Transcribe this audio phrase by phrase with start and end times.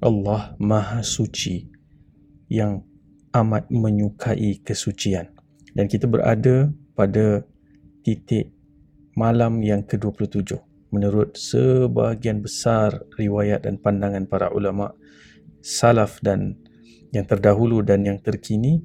[0.00, 1.68] Allah Maha Suci
[2.48, 2.86] yang
[3.32, 5.32] amat menyukai kesucian.
[5.72, 7.44] Dan kita berada pada
[8.04, 8.52] titik
[9.16, 10.56] malam yang ke-27
[10.92, 14.92] menurut sebahagian besar riwayat dan pandangan para ulama
[15.64, 16.60] salaf dan
[17.12, 18.84] yang terdahulu dan yang terkini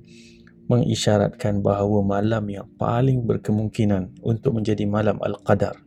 [0.68, 5.80] mengisyaratkan bahawa malam yang paling berkemungkinan untuk menjadi malam Al-Qadar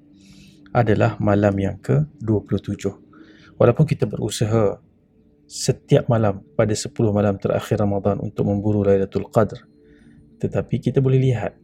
[0.73, 2.89] adalah malam yang ke-27.
[3.61, 4.80] Walaupun kita berusaha
[5.51, 9.59] setiap malam pada 10 malam terakhir Ramadan untuk memburu Lailatul Qadr,
[10.38, 11.59] tetapi kita boleh lihat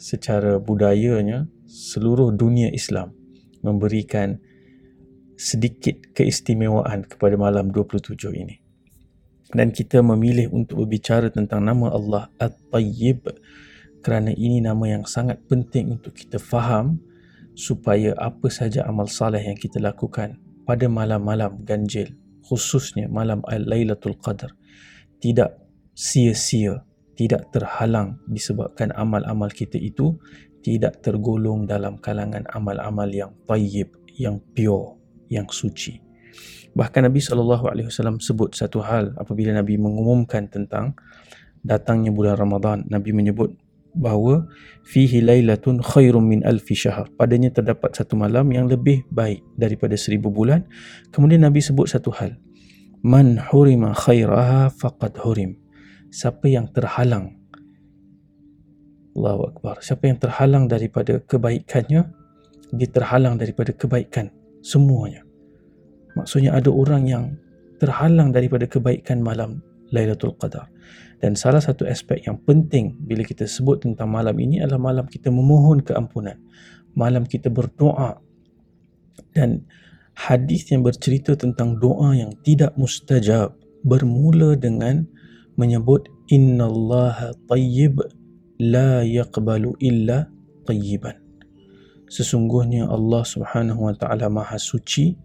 [0.00, 3.12] secara budayanya seluruh dunia Islam
[3.60, 4.40] memberikan
[5.36, 8.56] sedikit keistimewaan kepada malam 27 ini.
[9.52, 13.36] Dan kita memilih untuk berbicara tentang nama Allah At-Tayyib
[14.00, 17.04] kerana ini nama yang sangat penting untuk kita faham
[17.52, 24.54] supaya apa saja amal saleh yang kita lakukan pada malam-malam ganjil khususnya malam Lailatul Qadar
[25.18, 25.58] tidak
[25.92, 30.14] sia-sia tidak terhalang disebabkan amal-amal kita itu
[30.60, 33.88] tidak tergolong dalam kalangan amal-amal yang tayyib
[34.20, 35.00] yang pure
[35.32, 35.98] yang suci.
[36.76, 40.92] Bahkan Nabi SAW sebut satu hal apabila Nabi mengumumkan tentang
[41.64, 43.56] datangnya bulan Ramadan Nabi menyebut
[43.96, 44.44] bahawa
[44.84, 47.08] fihi lailatun khairum min alfi syahr.
[47.16, 50.68] Padanya terdapat satu malam yang lebih baik daripada seribu bulan.
[51.10, 52.36] Kemudian nabi sebut satu hal.
[53.02, 55.56] Man hurima khairaha faqad hurim.
[56.12, 57.34] Siapa yang terhalang.
[59.16, 59.80] Allahu akbar.
[59.80, 62.02] Siapa yang terhalang daripada kebaikannya
[62.74, 64.30] dia terhalang daripada kebaikan
[64.64, 65.22] semuanya.
[66.18, 67.24] Maksudnya ada orang yang
[67.78, 70.66] terhalang daripada kebaikan malam Lailatul Qadar.
[71.16, 75.32] Dan salah satu aspek yang penting bila kita sebut tentang malam ini adalah malam kita
[75.32, 76.36] memohon keampunan.
[76.92, 78.20] Malam kita berdoa.
[79.32, 79.64] Dan
[80.16, 85.08] hadis yang bercerita tentang doa yang tidak mustajab bermula dengan
[85.56, 88.00] menyebut Inna Allah tayyib
[88.60, 90.28] la yaqbalu illa
[90.68, 91.16] tayyiban.
[92.06, 95.16] Sesungguhnya Allah Subhanahu wa taala Maha suci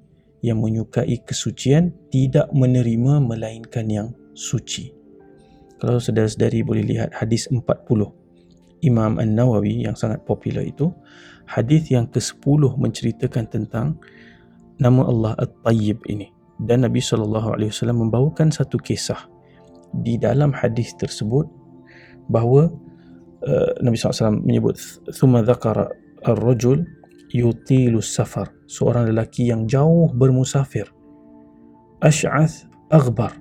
[0.42, 5.01] yang menyukai kesucian tidak menerima melainkan yang suci
[5.82, 7.66] kalau saudara-saudari boleh lihat hadis 40
[8.86, 10.94] Imam An-Nawawi yang sangat popular itu
[11.50, 13.98] hadis yang ke-10 menceritakan tentang
[14.78, 16.30] nama Allah At-Tayyib ini.
[16.62, 19.26] Dan Nabi sallallahu alaihi wasallam membawakan satu kisah
[20.06, 21.50] di dalam hadis tersebut
[22.30, 22.70] bahawa
[23.42, 24.78] uh, Nabi saw menyebut
[25.18, 25.90] thumma dhakara
[26.22, 26.86] ar-rajul
[27.34, 28.54] yutilu safar.
[28.70, 30.86] Seorang lelaki yang jauh bermusafir.
[32.06, 33.34] Ash'ath aghbar.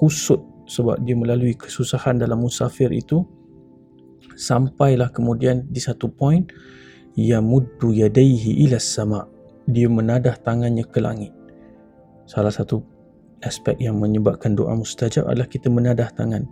[0.00, 3.22] Kusut sebab dia melalui kesusahan dalam musafir itu
[4.36, 6.44] sampailah kemudian di satu poin
[7.16, 9.24] ya muddu yadaihi ila sama.
[9.66, 11.34] Dia menadah tangannya ke langit.
[12.26, 12.82] Salah satu
[13.42, 16.46] aspek yang menyebabkan doa mustajab adalah kita menadah tangan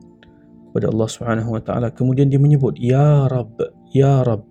[0.71, 1.95] kepada Allah Subhanahu wa taala.
[1.95, 3.55] Kemudian dia menyebut ya rab
[3.95, 4.51] ya rab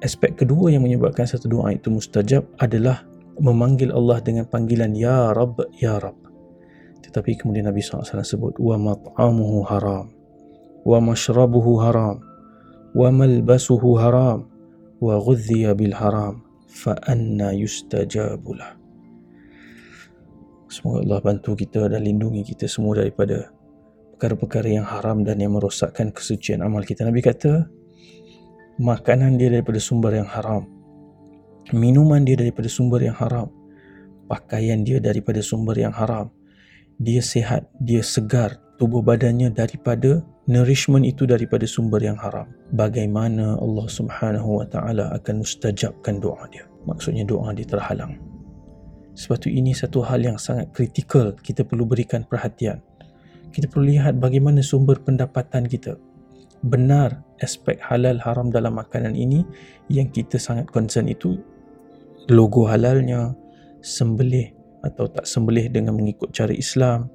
[0.00, 3.04] aspek kedua yang menyebabkan satu doa itu mustajab adalah
[3.36, 6.21] memanggil Allah dengan panggilan ya rab ya rab
[7.12, 10.08] tetapi kemudian Nabi SAW sebut wa mat'amuhu haram
[10.88, 12.24] wa mashrabuhu haram
[12.96, 14.48] wa malbasuhu haram
[14.96, 16.40] wa ghudhiya bil haram
[16.72, 18.80] fa anna yustajabulah
[20.72, 23.52] Semoga Allah bantu kita dan lindungi kita semua daripada
[24.16, 27.04] perkara-perkara yang haram dan yang merosakkan kesucian amal kita.
[27.04, 27.68] Nabi kata,
[28.80, 30.64] makanan dia daripada sumber yang haram.
[31.76, 33.52] Minuman dia daripada sumber yang haram.
[34.32, 36.32] Pakaian dia daripada sumber yang haram
[37.02, 42.46] dia sehat, dia segar, tubuh badannya daripada nourishment itu daripada sumber yang haram.
[42.74, 46.66] Bagaimana Allah Subhanahu wa taala akan mustajabkan doa dia?
[46.86, 48.18] Maksudnya doa dia terhalang.
[49.12, 52.80] Sebab itu ini satu hal yang sangat kritikal kita perlu berikan perhatian.
[53.52, 56.00] Kita perlu lihat bagaimana sumber pendapatan kita.
[56.64, 59.44] Benar aspek halal haram dalam makanan ini
[59.92, 61.36] yang kita sangat concern itu
[62.30, 63.34] logo halalnya,
[63.82, 67.06] sembelih atau tak sembelih dengan mengikut cara Islam,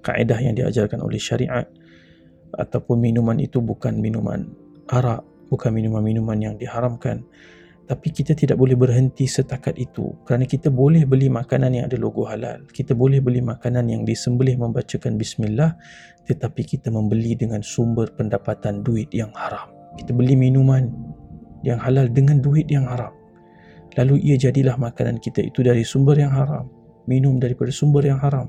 [0.00, 1.68] kaedah yang diajarkan oleh syariat
[2.56, 4.48] ataupun minuman itu bukan minuman
[4.90, 5.22] arak,
[5.52, 7.22] bukan minuman-minuman yang diharamkan.
[7.90, 12.22] Tapi kita tidak boleh berhenti setakat itu kerana kita boleh beli makanan yang ada logo
[12.22, 12.62] halal.
[12.70, 15.74] Kita boleh beli makanan yang disembelih membacakan bismillah
[16.22, 19.74] tetapi kita membeli dengan sumber pendapatan duit yang haram.
[19.98, 20.86] Kita beli minuman
[21.66, 23.10] yang halal dengan duit yang haram.
[23.98, 26.70] Lalu ia jadilah makanan kita itu dari sumber yang haram
[27.10, 28.46] minum daripada sumber yang haram,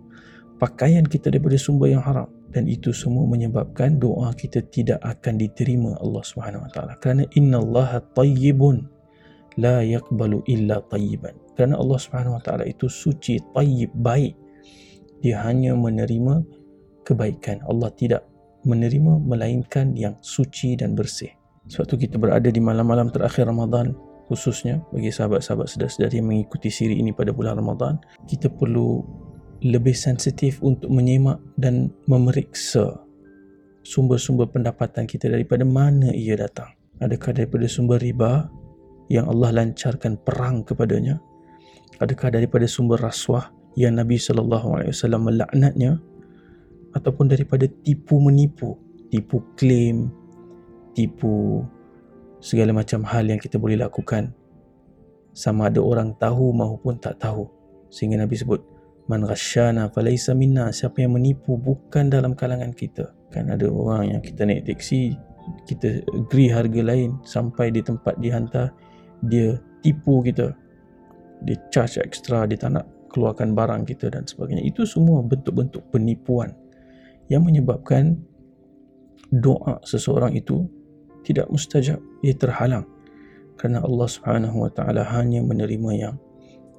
[0.61, 5.97] pakaian kita daripada sumber yang haram dan itu semua menyebabkan doa kita tidak akan diterima
[5.97, 6.93] Allah Subhanahu Wa Taala.
[7.01, 8.85] Kerana innallaha tayyibun
[9.57, 11.33] la yaqbalu illa tayyiban.
[11.57, 14.37] Kerana Allah Subhanahu Wa Taala itu suci, tayyib, baik.
[15.21, 16.41] dia hanya menerima
[17.05, 18.25] kebaikan Allah tidak
[18.65, 21.29] menerima melainkan yang suci dan bersih
[21.69, 23.93] sebab tu kita berada di malam-malam terakhir Ramadan
[24.31, 27.99] khususnya bagi sahabat-sahabat sedar-sedari yang mengikuti siri ini pada bulan Ramadan
[28.31, 29.03] kita perlu
[29.59, 33.03] lebih sensitif untuk menyemak dan memeriksa
[33.83, 36.73] sumber-sumber pendapatan kita daripada mana ia datang.
[37.01, 38.49] Adakah daripada sumber riba
[39.09, 41.19] yang Allah lancarkan perang kepadanya?
[42.01, 46.01] Adakah daripada sumber rasuah yang Nabi wasallam melaknatnya
[46.97, 48.77] ataupun daripada tipu menipu,
[49.13, 50.09] tipu klaim,
[50.97, 51.65] tipu
[52.41, 54.33] segala macam hal yang kita boleh lakukan.
[55.31, 57.47] Sama ada orang tahu maupun tak tahu.
[57.87, 58.59] Sehingga Nabi sebut
[59.07, 60.73] man ghasyana falaysa minna.
[60.73, 63.13] Siapa yang menipu bukan dalam kalangan kita.
[63.31, 65.15] Kan ada orang yang kita naik teksi
[65.65, 68.73] kita agree harga lain sampai di tempat dihantar
[69.25, 70.53] dia tipu kita.
[71.41, 74.63] Dia charge extra dia tak nak keluarkan barang kita dan sebagainya.
[74.65, 76.53] Itu semua bentuk-bentuk penipuan.
[77.31, 78.19] Yang menyebabkan
[79.31, 80.67] doa seseorang itu
[81.27, 82.85] tidak mustajab ia terhalang
[83.55, 86.15] kerana Allah Subhanahu wa taala hanya menerima yang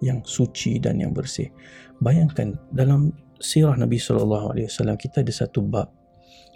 [0.02, 1.50] yang suci dan yang bersih.
[2.02, 6.02] Bayangkan dalam sirah Nabi sallallahu alaihi wasallam kita ada satu bab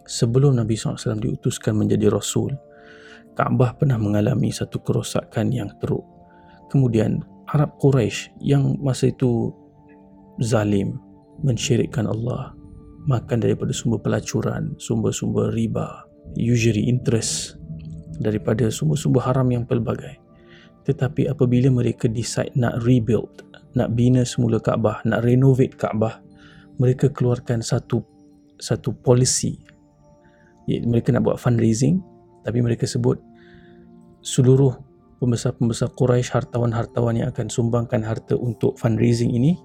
[0.07, 2.55] sebelum Nabi SAW diutuskan menjadi Rasul,
[3.37, 6.07] Kaabah pernah mengalami satu kerosakan yang teruk.
[6.73, 7.21] Kemudian
[7.53, 9.53] Arab Quraisy yang masa itu
[10.41, 10.97] zalim,
[11.45, 12.57] mensyirikkan Allah,
[13.05, 16.09] makan daripada sumber pelacuran, sumber-sumber riba,
[16.41, 17.61] usury interest,
[18.19, 20.19] daripada sumber-sumber haram yang pelbagai.
[20.87, 23.43] Tetapi apabila mereka decide nak rebuild,
[23.75, 26.23] nak bina semula Kaabah, nak renovate Kaabah,
[26.79, 28.05] mereka keluarkan satu
[28.57, 29.61] satu policy.
[30.67, 32.01] Mereka nak buat fundraising,
[32.43, 33.21] tapi mereka sebut
[34.25, 34.75] seluruh
[35.23, 39.57] pembesar-pembesar Quraisy, hartawan-hartawan yang akan sumbangkan harta untuk fundraising ini,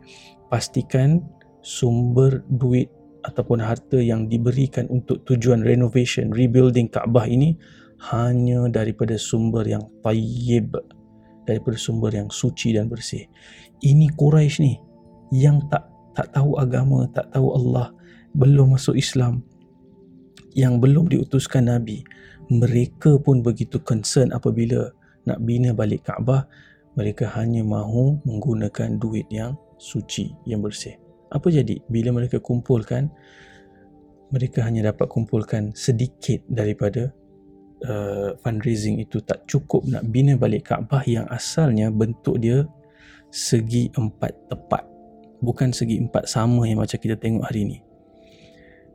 [0.48, 1.24] pastikan
[1.62, 2.90] sumber duit
[3.22, 7.58] ataupun harta yang diberikan untuk tujuan renovation, rebuilding Kaabah ini
[8.10, 10.74] hanya daripada sumber yang tayyib,
[11.46, 13.30] daripada sumber yang suci dan bersih.
[13.86, 14.74] Ini Quraisy ni
[15.30, 15.86] yang tak
[16.18, 17.94] tak tahu agama, tak tahu Allah,
[18.36, 19.46] belum masuk Islam,
[20.58, 22.04] yang belum diutuskan Nabi.
[22.52, 24.92] Mereka pun begitu concern apabila
[25.24, 26.44] nak bina balik Kaabah,
[27.00, 31.00] mereka hanya mahu menggunakan duit yang suci, yang bersih.
[31.32, 33.08] Apa jadi bila mereka kumpulkan
[34.32, 37.12] mereka hanya dapat kumpulkan sedikit daripada
[37.86, 42.66] uh, fundraising itu tak cukup nak bina balik Kaabah yang asalnya bentuk dia
[43.32, 44.84] segi empat tepat
[45.40, 47.80] bukan segi empat sama yang macam kita tengok hari ini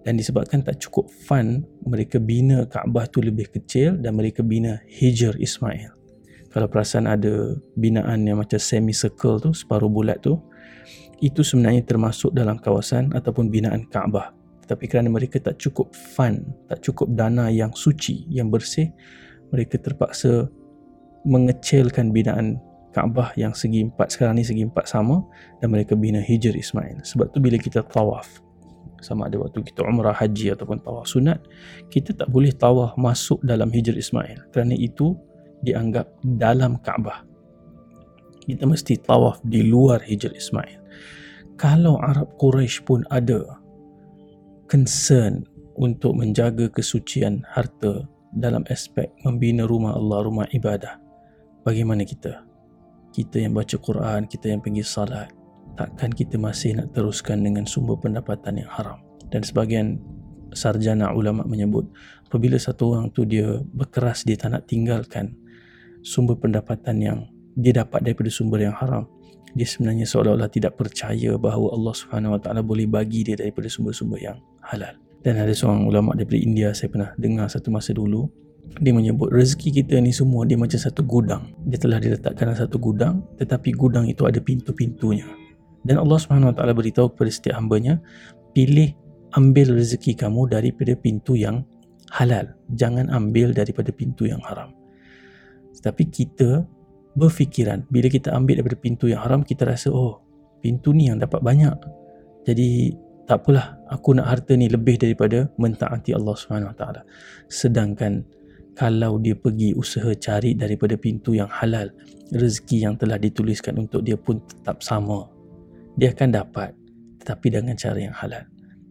[0.06, 5.34] dan disebabkan tak cukup fund mereka bina Kaabah tu lebih kecil dan mereka bina Hijr
[5.34, 5.90] Ismail.
[6.54, 10.38] Kalau perasan ada binaan yang macam semi circle tu separuh bulat tu
[11.18, 14.35] itu sebenarnya termasuk dalam kawasan ataupun binaan Kaabah
[14.66, 18.90] tapi kerana mereka tak cukup fun, tak cukup dana yang suci, yang bersih,
[19.54, 20.50] mereka terpaksa
[21.26, 22.58] mengecilkan binaan
[22.96, 25.20] Kaabah yang segi empat sekarang ni segi empat sama
[25.60, 27.04] dan mereka bina Hijr Ismail.
[27.04, 28.40] Sebab tu bila kita tawaf,
[29.04, 31.36] sama ada waktu kita umrah haji ataupun tawaf sunat,
[31.92, 35.12] kita tak boleh tawaf masuk dalam Hijr Ismail kerana itu
[35.60, 36.08] dianggap
[36.40, 37.28] dalam Kaabah.
[38.48, 40.80] Kita mesti tawaf di luar Hijr Ismail.
[41.60, 43.60] Kalau Arab Quraisy pun ada
[44.76, 45.48] concern
[45.80, 48.04] untuk menjaga kesucian harta
[48.36, 51.00] dalam aspek membina rumah Allah, rumah ibadah.
[51.64, 52.44] Bagaimana kita?
[53.08, 55.32] Kita yang baca Quran, kita yang pergi salat,
[55.80, 59.00] takkan kita masih nak teruskan dengan sumber pendapatan yang haram?
[59.32, 59.96] Dan sebagian
[60.52, 61.88] sarjana ulama menyebut,
[62.28, 65.32] apabila satu orang tu dia berkeras dia tak nak tinggalkan
[66.04, 67.18] sumber pendapatan yang
[67.56, 69.08] dia dapat daripada sumber yang haram,
[69.56, 74.20] dia sebenarnya seolah-olah tidak percaya bahawa Allah Subhanahu Wa Taala boleh bagi dia daripada sumber-sumber
[74.20, 74.36] yang
[74.68, 74.94] halal.
[75.22, 78.30] Dan ada seorang ulama daripada India saya pernah dengar satu masa dulu
[78.82, 81.54] dia menyebut rezeki kita ni semua dia macam satu gudang.
[81.64, 85.26] Dia telah diletakkan dalam satu gudang tetapi gudang itu ada pintu-pintunya.
[85.86, 88.02] Dan Allah Subhanahu Wa Taala beritahu kepada setiap hambanya
[88.52, 88.92] pilih
[89.38, 91.62] ambil rezeki kamu daripada pintu yang
[92.10, 92.52] halal.
[92.74, 94.74] Jangan ambil daripada pintu yang haram.
[95.78, 96.66] Tetapi kita
[97.16, 100.20] berfikiran bila kita ambil daripada pintu yang haram kita rasa oh
[100.60, 101.76] pintu ni yang dapat banyak.
[102.44, 102.92] Jadi
[103.26, 107.02] tak apalah aku nak harta ni lebih daripada mentaati Allah Subhanahu Wa Taala.
[107.50, 108.22] Sedangkan
[108.78, 111.90] kalau dia pergi usaha cari daripada pintu yang halal
[112.30, 115.26] rezeki yang telah dituliskan untuk dia pun tetap sama
[115.98, 116.70] dia akan dapat
[117.22, 118.46] tetapi dengan cara yang halal.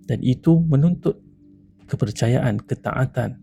[0.06, 1.16] Dan itu menuntut
[1.88, 3.40] kepercayaan ketaatan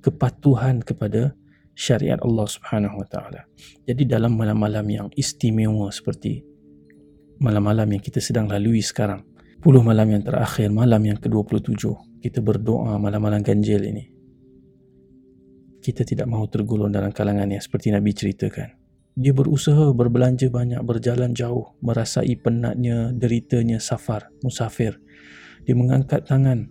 [0.00, 1.34] kepatuhan kepada
[1.74, 3.42] syariat Allah Subhanahu Wa Taala.
[3.82, 6.46] Jadi dalam malam-malam yang istimewa seperti
[7.42, 11.84] malam-malam yang kita sedang lalui sekarang 10 malam yang terakhir, malam yang ke-27,
[12.20, 14.04] kita berdoa malam-malam ganjil ini.
[15.80, 18.74] Kita tidak mahu tergolong dalam kalangan yang seperti Nabi ceritakan.
[19.16, 25.00] Dia berusaha berbelanja banyak, berjalan jauh, merasai penatnya, deritanya safar, musafir.
[25.64, 26.68] Dia mengangkat tangan.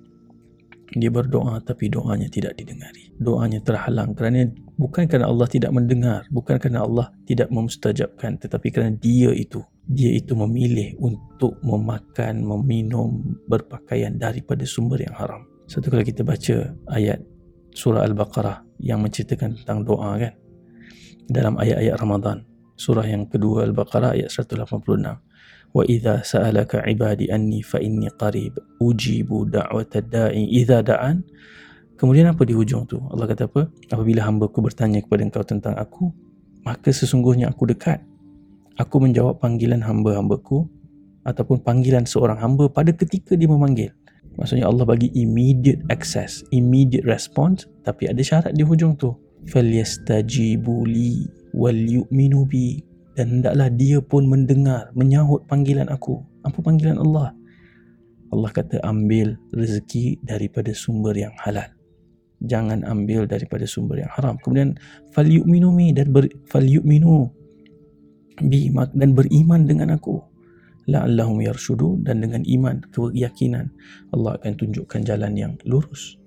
[0.96, 3.12] Dia berdoa tapi doanya tidak didengari.
[3.20, 4.48] Doanya terhalang kerana
[4.80, 10.12] bukan kerana Allah tidak mendengar, bukan kerana Allah tidak memustajabkan, tetapi kerana dia itu dia
[10.18, 15.46] itu memilih untuk memakan, meminum, berpakaian daripada sumber yang haram.
[15.70, 17.22] Satu kali kita baca ayat
[17.74, 20.34] surah Al-Baqarah yang menceritakan tentang doa kan.
[21.25, 22.46] Dalam ayat-ayat Ramadan,
[22.78, 24.66] surah yang kedua Al-Baqarah ayat 186.
[25.75, 31.23] Wa idza sa'alaka 'ibadi anni fa inni qarib ujibu da'watad da'i idza da'an.
[31.95, 32.99] Kemudian apa di hujung tu?
[33.12, 33.69] Allah kata apa?
[33.93, 36.09] Apabila hamba-Ku bertanya kepada engkau tentang aku,
[36.64, 38.00] maka sesungguhnya aku dekat
[38.81, 40.64] aku menjawab panggilan hamba-hambaku
[41.29, 43.93] ataupun panggilan seorang hamba pada ketika dia memanggil.
[44.40, 49.12] Maksudnya Allah bagi immediate access, immediate response tapi ada syarat di hujung tu.
[49.40, 51.12] فَلْيَسْتَجِيبُوا لِي
[51.57, 52.85] وَلْيُؤْمِنُوا بِي
[53.15, 56.19] dan hendaklah dia pun mendengar menyahut panggilan aku.
[56.43, 57.31] Apa panggilan Allah?
[58.36, 61.72] Allah kata ambil rezeki daripada sumber yang halal.
[62.43, 64.36] Jangan ambil daripada sumber yang haram.
[64.43, 64.75] Kemudian
[65.15, 67.31] fal yu'minu mi dan ber, fal yu'minu
[68.43, 70.19] bi dan beriman dengan aku.
[70.86, 73.74] La'allahum yarshudu dan dengan iman keyakinan
[74.13, 76.19] Allah akan tunjukkan jalan yang lurus.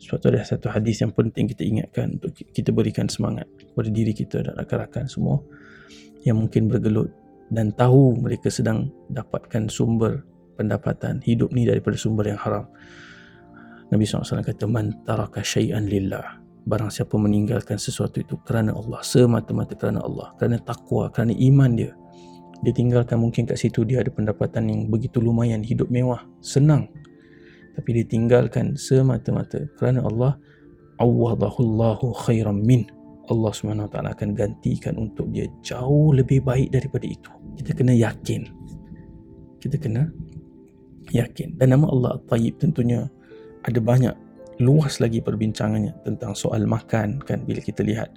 [0.00, 4.16] Sebab tu ada satu hadis yang penting kita ingatkan untuk kita berikan semangat kepada diri
[4.16, 5.44] kita dan rakan-rakan semua
[6.24, 7.10] yang mungkin bergelut
[7.50, 10.22] dan tahu mereka sedang dapatkan sumber
[10.54, 12.68] pendapatan hidup ni daripada sumber yang haram.
[13.90, 16.38] Nabi SAW kata man taraka syai'an lillah.
[16.62, 21.96] Barang siapa meninggalkan sesuatu itu kerana Allah semata-mata kerana Allah kerana takwa kerana iman dia
[22.60, 26.92] dia tinggalkan mungkin kat situ dia ada pendapatan yang begitu lumayan hidup mewah senang.
[27.72, 30.36] Tapi dia tinggalkan semata-mata kerana Allah
[31.00, 32.84] awadahullahu khairan min
[33.30, 37.30] Allah SWT akan gantikan untuk dia jauh lebih baik daripada itu.
[37.54, 38.42] Kita kena yakin.
[39.62, 40.10] Kita kena
[41.14, 41.54] yakin.
[41.54, 43.06] Dan nama Allah At-Tayyib tentunya
[43.62, 44.14] ada banyak
[44.60, 47.46] luas lagi perbincangannya tentang soal makan kan?
[47.46, 48.12] Bila kita lihat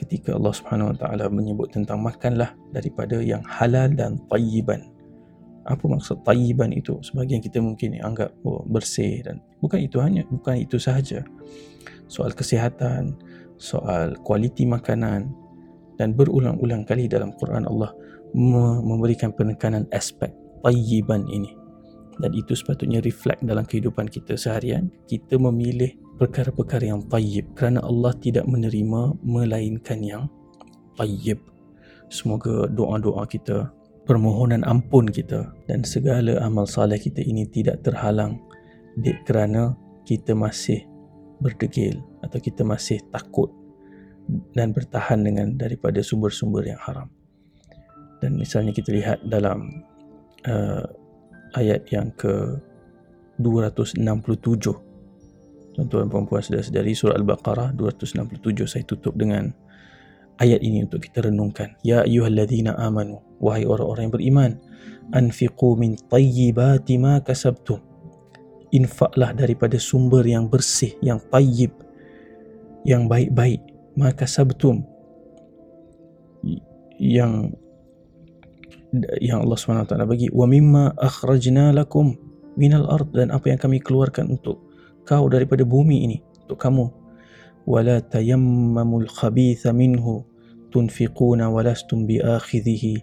[0.00, 4.90] ketika Allah Subhanahu Wa Taala menyebut tentang makanlah daripada yang halal dan tayyiban.
[5.64, 7.00] Apa maksud tayyiban itu?
[7.00, 11.24] Sebagian kita mungkin anggap oh, bersih dan bukan itu hanya bukan itu sahaja.
[12.04, 13.16] Soal kesihatan
[13.56, 15.30] soal kualiti makanan
[15.98, 17.94] dan berulang-ulang kali dalam Quran Allah
[18.82, 20.34] memberikan penekanan aspek
[20.66, 21.54] tayyiban ini.
[22.14, 24.86] Dan itu sepatutnya reflect dalam kehidupan kita seharian.
[25.10, 30.24] Kita memilih perkara-perkara yang tayyib kerana Allah tidak menerima melainkan yang
[30.94, 31.42] tayyib.
[32.10, 33.74] Semoga doa-doa kita
[34.06, 38.38] permohonan ampun kita dan segala amal saleh kita ini tidak terhalang
[39.26, 39.74] kerana
[40.06, 40.86] kita masih
[41.44, 43.52] berdegil atau kita masih takut
[44.56, 47.12] dan bertahan dengan daripada sumber-sumber yang haram.
[48.24, 49.84] Dan misalnya kita lihat dalam
[50.48, 50.88] uh,
[51.52, 52.56] ayat yang ke
[53.36, 54.00] 267
[55.74, 59.52] tuan-tuan puan-puan sedari surah Al-Baqarah 267 saya tutup dengan
[60.40, 61.76] ayat ini untuk kita renungkan.
[61.84, 64.50] Ya ayyuhalladzina amanu wahai orang-orang yang beriman
[65.12, 67.83] anfiqu min tayyibati ma kasabtum
[68.74, 71.70] infaklah daripada sumber yang bersih yang tayyib
[72.82, 73.62] yang baik-baik.
[73.94, 74.82] Maka sabtum
[76.98, 77.54] yang
[79.18, 82.14] yang Allah SWT bagi wa mimma akhrajna lakum
[82.54, 84.62] minal ard dan apa yang kami keluarkan untuk
[85.06, 86.86] kau daripada bumi ini untuk kamu.
[87.64, 90.26] Wala tayammamul khabitha minhu
[90.74, 92.94] tunfiquna walastum biakhidhihi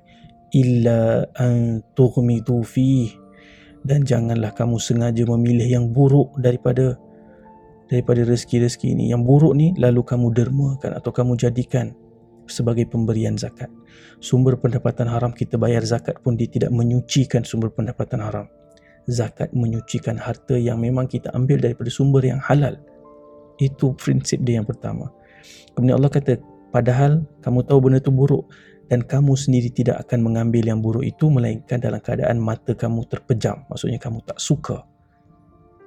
[0.51, 3.20] illa an tughmidu fihi
[3.81, 6.97] dan janganlah kamu sengaja memilih yang buruk daripada
[7.89, 11.91] daripada rezeki-rezeki ini yang buruk ni lalu kamu dermakan atau kamu jadikan
[12.47, 13.71] sebagai pemberian zakat.
[14.21, 18.45] Sumber pendapatan haram kita bayar zakat pun dia tidak menyucikan sumber pendapatan haram.
[19.09, 22.77] Zakat menyucikan harta yang memang kita ambil daripada sumber yang halal.
[23.57, 25.09] Itu prinsip dia yang pertama.
[25.73, 26.38] Kemudian Allah kata,
[26.69, 28.45] padahal kamu tahu benda itu buruk
[28.91, 33.63] dan kamu sendiri tidak akan mengambil yang buruk itu melainkan dalam keadaan mata kamu terpejam.
[33.71, 34.83] Maksudnya kamu tak suka.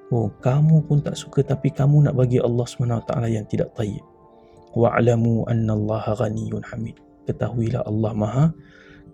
[0.09, 4.05] Oh, kamu pun tak suka tapi kamu nak bagi Allah SWT yang tidak tayyib
[4.75, 6.99] wa'lamu anna Allah ghaniyun hamid.
[7.25, 8.45] Ketahuilah Allah Maha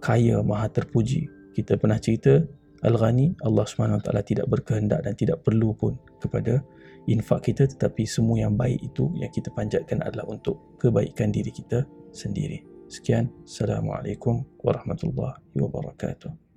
[0.02, 1.28] kaya, Maha terpuji.
[1.54, 2.40] Kita pernah cerita
[2.80, 6.64] Al-Ghani, Allah SWT tidak berkehendak dan tidak perlu pun kepada
[7.04, 11.84] infak kita tetapi semua yang baik itu yang kita panjatkan adalah untuk kebaikan diri kita
[12.10, 12.69] sendiri.
[12.90, 16.49] سكان السلام عليكم ورحمة الله وبركاته.